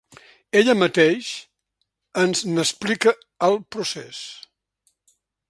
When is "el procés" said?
3.49-4.25